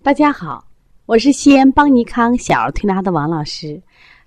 [0.00, 0.64] 大家好，
[1.06, 3.82] 我是西安邦尼康小儿推拿的王老师，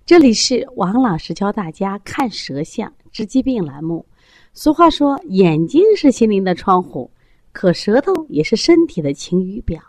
[0.06, 4.06] 这里是王老师教大家看舌象治疾病栏目。
[4.54, 7.10] 俗话说，眼睛是心灵的窗户，
[7.54, 9.82] 可舌头也是身体的晴雨表。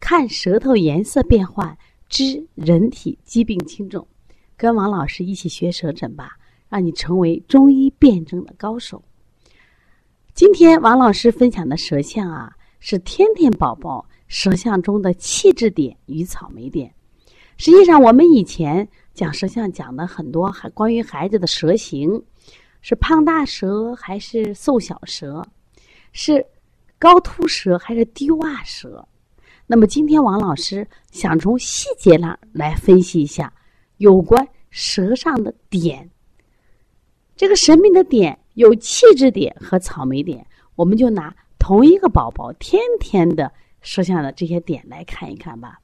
[0.00, 1.76] 看舌头颜色变化，
[2.08, 4.08] 知人体疾病轻重。
[4.56, 6.38] 跟王老师一起学舌诊吧，
[6.70, 9.04] 让你成为中医辨证的高手。
[10.32, 14.06] 今天王老师分享的舌象啊，是天天宝宝。
[14.30, 16.94] 舌象中的气质点与草莓点，
[17.56, 22.22] 实际上我们以前讲舌象讲的很多，还关于孩子的舌形，
[22.80, 25.44] 是胖大舌还是瘦小舌，
[26.12, 26.46] 是
[26.96, 29.04] 高凸舌还是低洼舌。
[29.66, 33.52] 那么今天王老师想从细节上来分析一下
[33.96, 36.08] 有关舌上的点。
[37.34, 43.52] 这个神秘的点有气质点和草莓点，我们就拿同一个宝宝天天的。
[43.82, 45.80] 舌象的这些点来看一看吧，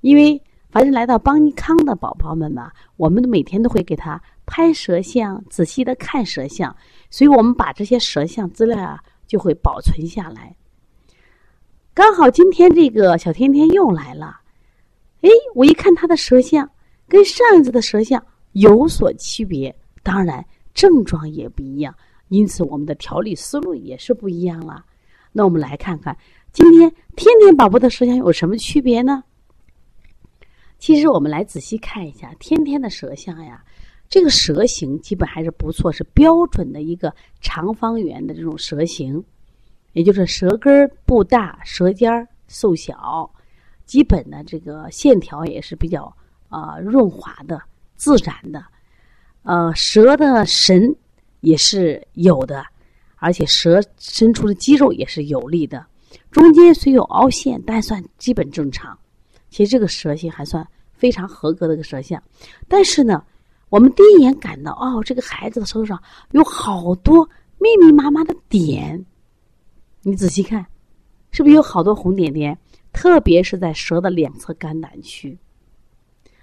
[0.00, 0.40] 因为
[0.70, 6.74] 凡是来到邦尼康的宝宝们嘛，我们每天都会给他拍舌象，仔细的看舌象，
[7.10, 10.54] 所以我们把这些舌象资料啊就会保存下来。
[11.94, 14.40] 刚好今天这个小天天又来了，
[15.20, 16.70] 哎，我一看他的舌象
[17.06, 21.94] 跟上一次的舌象有所区别，当然症状也不一样，
[22.28, 24.84] 因此我们的调理思路也是不一样了。
[25.32, 26.16] 那我们来看看。
[26.52, 29.24] 今天天天宝宝的舌象有什么区别呢？
[30.78, 33.64] 其实我们来仔细看一下天天的舌象呀，
[34.06, 39.24] 这个舌形基本还是不错，是标准的一个长方圆的这种舌形，
[39.94, 43.30] 也就是舌根不大，舌尖瘦小，
[43.86, 46.14] 基本的这个线条也是比较
[46.50, 47.62] 啊润滑的、
[47.96, 48.62] 自然的，
[49.42, 50.94] 呃，舌的神
[51.40, 52.62] 也是有的，
[53.16, 55.86] 而且舌伸出的肌肉也是有力的。
[56.30, 58.98] 中间虽有凹陷，但算基本正常。
[59.50, 62.22] 其实这个舌形还算非常合格的一个舌象。
[62.68, 63.22] 但是呢，
[63.68, 67.28] 我们第一眼感到，哦，这个孩子的舌头上有好多
[67.58, 69.04] 密密麻麻的点。
[70.02, 70.64] 你仔细看，
[71.30, 72.58] 是不是有好多红点点？
[72.92, 75.38] 特别是在舌的两侧肝胆区。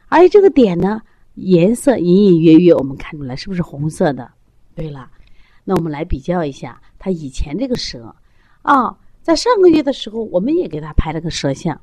[0.08, 1.02] 而且这个点呢，
[1.34, 4.31] 颜色隐隐约约，我们看出来是不是红色的？
[4.75, 5.09] 对了，
[5.63, 8.16] 那我们来比较一下他以前这个舌
[8.62, 8.96] 啊。
[9.29, 11.79] 在上个月的时候，我们也给他拍了个舌象。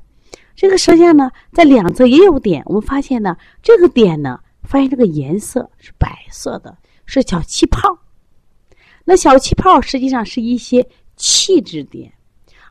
[0.53, 2.61] 这个舌象呢，在两侧也有点。
[2.65, 7.99] 我们发现呢，这个点呢，发现这个颜色是白色的，是小气泡。
[9.05, 10.85] 那小气泡实际上是一些
[11.15, 12.11] 气质点。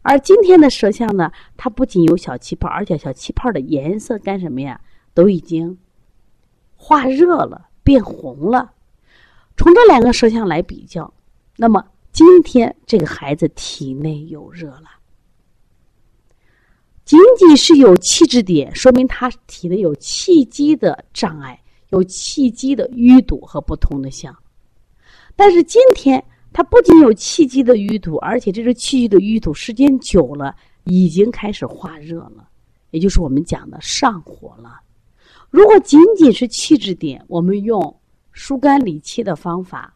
[0.02, 4.78] 而今天的舌象呢，它不仅有小气泡，而且小气泡的颜色干什么呀？
[5.14, 5.78] 都已经
[6.74, 8.72] 化热了，变红了。
[9.56, 11.14] 从这两个舌象来比较，
[11.56, 11.82] 那么。
[12.16, 14.88] 今天这个孩子体内有热了，
[17.04, 21.60] 仅仅是有气滞点，说明他体内有气机的障碍，
[21.90, 24.34] 有气机的淤堵和不通的象。
[25.36, 26.24] 但是今天
[26.54, 32.48] 他不仅有气机的淤堵，而且这个气机的淤堵时间久了，已经开始化热了，
[32.92, 34.80] 也就是我们讲的上火了。
[35.50, 37.94] 如果仅仅是气滞点，我们用
[38.32, 39.92] 疏肝理气的方法。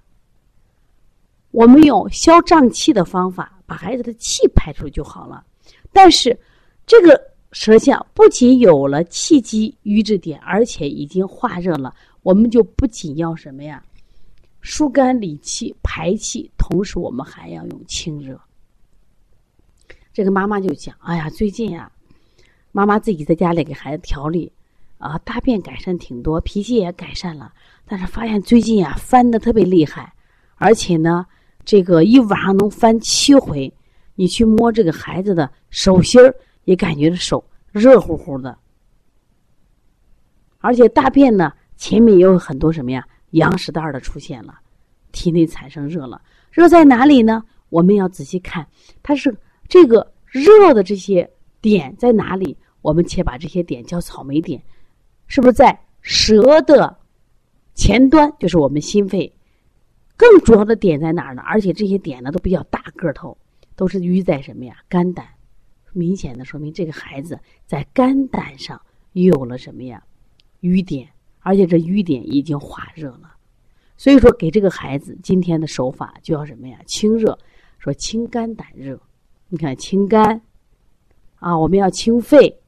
[1.51, 5.45] 我们用消胀气的方法把孩子的气排出就好了。
[5.93, 6.39] 但是，
[6.87, 11.93] 这个舌象不仅有了气机瘀滞点，而且已经化热了。
[12.23, 13.83] 我们就不仅要什么呀，
[14.61, 18.41] 疏肝理气排气，同时我们还要用清热。
[20.13, 21.91] 这个妈妈就讲：“哎呀，最近啊，
[22.71, 24.53] 妈妈自己在家里给孩子调理，
[24.99, 27.53] 啊，大便改善挺多，脾气也改善了。
[27.87, 30.13] 但是发现最近啊，翻的特别厉害，
[30.55, 31.27] 而且呢。”
[31.65, 33.73] 这个一晚上能翻七回，
[34.15, 36.35] 你去摸这个孩子的手心儿，
[36.65, 38.57] 也感觉手热乎乎的。
[40.59, 44.55] 而且大便呢，前面也有很多什么呀，羊屎蛋儿的出现了，
[45.13, 46.21] 体内产生热了。
[46.51, 47.43] 热在哪里呢？
[47.69, 48.67] 我们要仔细看，
[49.03, 49.35] 它是
[49.69, 52.57] 这个热的这些点在哪里？
[52.83, 54.61] 我们且把这些点叫草莓点，
[55.27, 56.97] 是不是在舌的
[57.75, 58.33] 前端？
[58.39, 59.33] 就是我们心肺。
[60.21, 61.41] 更主要的点在哪儿呢？
[61.47, 63.39] 而且这些点呢都比较大个头，
[63.75, 64.77] 都是淤在什么呀？
[64.87, 65.27] 肝胆，
[65.95, 68.79] 明显的说明这个孩子在肝胆上
[69.15, 70.03] 有了什么呀？
[70.61, 71.09] 瘀点，
[71.39, 73.35] 而且这瘀点已经化热了。
[73.97, 76.79] 所以说，给这个孩子今天的手法就要什么呀？
[76.85, 77.39] 清热，
[77.79, 79.01] 说清肝胆热。
[79.49, 80.43] 你看清肝
[81.37, 82.61] 啊，我们要清肺，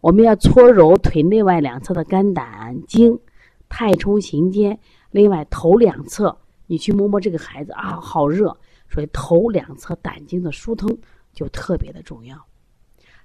[0.00, 3.18] 我们要搓揉腿内外两侧的肝胆经，
[3.68, 4.78] 太冲行间，
[5.10, 6.38] 另外头两侧。
[6.66, 8.56] 你去摸摸这个孩子啊，好热，
[8.88, 10.98] 所以头两侧胆经的疏通
[11.32, 12.36] 就特别的重要。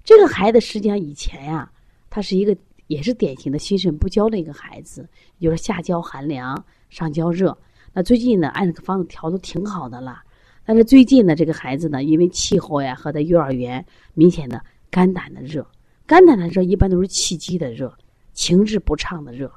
[0.04, 1.72] 这个孩子实际上以前呀，
[2.10, 2.56] 他是一个
[2.88, 5.08] 也是典型的心肾不交的一个孩子，
[5.40, 7.56] 就是下焦寒凉，上焦热。
[7.94, 10.22] 那最近呢，按这个方子调的挺好的了，
[10.66, 15.66] 但是最近呢，这个孩子呢，因为气候呀和在幼儿园明显的肝胆的热，
[16.06, 17.94] 肝胆的热一般都是气机的热，
[18.34, 19.52] 情志不畅的热，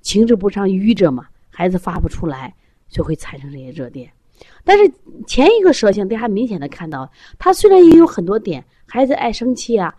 [0.00, 2.54] 情志不畅瘀着嘛，孩子发不出来，
[2.90, 4.12] 就会产生这些热点。
[4.64, 4.92] 但是
[5.26, 9.94] 前一个舌象，大家明显的看到，他虽然也有很多点，孩子爱生气啊，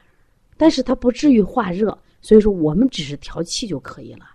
[0.58, 4.26] 但是他不至于化热，所以说我们只是调气就可以了。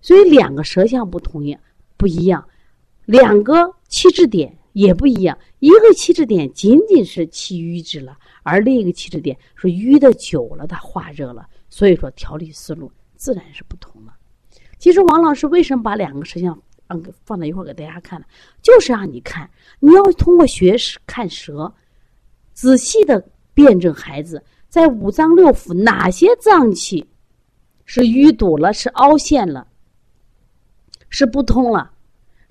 [0.00, 1.58] 所以两个舌象不同样
[1.96, 2.46] 不一样，
[3.06, 5.38] 两个气滞点也不一样。
[5.60, 11.48] 一个气滞点仅仅是气瘀滞了，而另一个气滞点是瘀的久了，它化热了。
[11.70, 14.14] 所以说调理思路自然是不同了。
[14.78, 16.60] 其实王老师为什么把两个舌象
[17.24, 18.26] 放在一块儿给大家看呢？
[18.62, 19.48] 就是让你看，
[19.80, 20.76] 你要通过学
[21.06, 21.72] 看舌，
[22.52, 27.06] 仔细的辩证孩子在五脏六腑哪些脏器
[27.84, 29.66] 是淤堵了，是凹陷了。
[31.10, 31.92] 是不通了，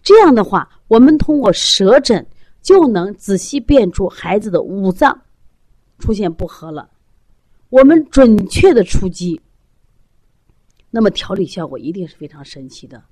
[0.01, 2.25] 这样的话，我们通过舌诊
[2.61, 5.21] 就能仔细辨出孩子的五脏
[5.99, 6.89] 出现不和了，
[7.67, 9.41] 我们准确的出击，
[10.89, 13.03] 那么调理效果一定是非常神奇的。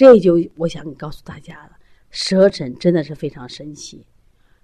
[0.00, 1.72] 这就我想告诉大家了，
[2.08, 4.02] 舌诊真的是非常神奇。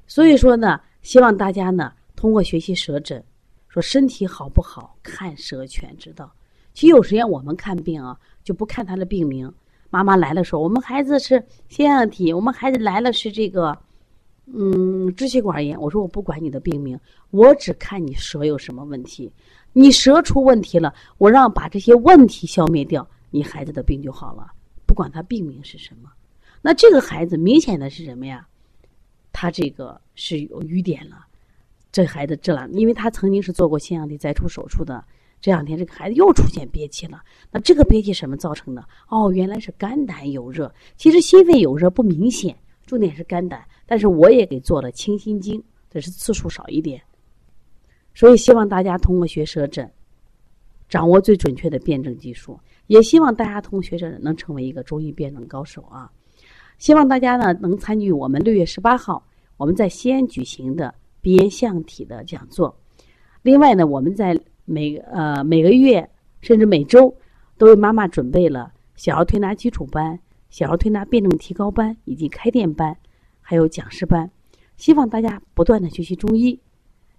[0.06, 3.22] 所以说呢，希望大家呢通过学习舌诊，
[3.68, 6.32] 说身体好不好看舌全知道。
[6.72, 9.52] 其实有时间我们看病啊，就不看他的病名。
[9.90, 13.76] 妈妈来的时候，我们孩子是腺样体，我们孩子来了是这个，
[14.46, 15.78] 嗯，支气管炎。
[15.78, 16.98] 我说我不管你的病名，
[17.28, 19.30] 我只看你舌有什么问题。
[19.74, 24.52] 你舌出问题了，我让把这些问题消灭掉，你孩子的病就好了。
[24.96, 26.10] 不管他病名是什么，
[26.62, 28.48] 那这个孩子明显的是什么呀？
[29.31, 31.26] 他这个是有瘀点了。
[31.93, 35.04] 这孩子这两，因为他曾经是做过腺样体摘除手术的。
[35.38, 38.82] 这两天这个孩子又出现憋气了，那这个憋气什么造成的？
[39.10, 40.75] 哦，原来是肝胆有热。
[40.96, 42.56] 其实心肺有热不明显，
[42.87, 43.62] 重点是肝胆。
[43.84, 47.02] 但是我也给做了清心经，只是次数少一点。
[48.14, 49.92] 所以希望大家通过学舌诊，
[50.88, 52.58] 掌握最准确的辩证技术。
[52.86, 56.10] 也希望大家同学舌诊能成为一个中医辩证高手啊！
[56.78, 62.78] 希望大家呢能参与我们六月十八号我们在西安举行的鼻炎象体的讲座。
[63.42, 66.08] 另外呢，我们在每呃每个月
[66.40, 67.16] 甚至每周
[67.56, 70.18] 都为妈妈准备了小儿推拿基础班、
[70.50, 72.96] 小儿推拿辩证提高班以及开店班，
[73.40, 74.30] 还有讲师班。
[74.76, 76.60] 希望大家不断的学习中医，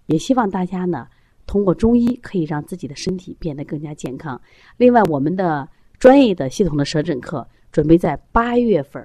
[0.06, 1.08] 也希望大家呢
[1.48, 4.40] 通过中医可以让自己的身体变得更加健康。
[4.76, 5.68] 另外，我们的
[5.98, 9.04] 专业的系统的舌诊课准备在八月份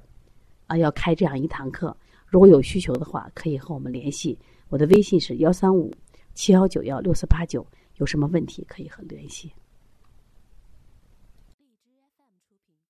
[0.67, 1.95] 啊要开这样一堂课。
[2.27, 4.37] 如果有需求的话，可以和我们联系。
[4.69, 5.91] 我的微信是幺三五
[6.33, 7.65] 七幺九幺六四八九。
[7.97, 9.51] 有什么问题可以和联系。